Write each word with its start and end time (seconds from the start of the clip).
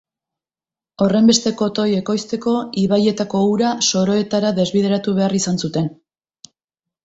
Horrenbeste 1.05 1.53
kotoi 1.59 1.85
ekoizteko 1.97 2.55
ibaietako 2.85 3.43
ura 3.53 3.75
soroetara 3.91 4.55
desbideratu 4.63 5.17
behar 5.23 5.41
izan 5.45 5.65
zuten. 5.67 5.95